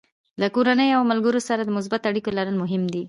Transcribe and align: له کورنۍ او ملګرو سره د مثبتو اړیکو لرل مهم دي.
له 0.41 0.47
کورنۍ 0.55 0.89
او 0.97 1.01
ملګرو 1.11 1.41
سره 1.49 1.61
د 1.63 1.69
مثبتو 1.77 2.05
اړیکو 2.11 2.29
لرل 2.37 2.55
مهم 2.63 2.83
دي. 2.93 2.99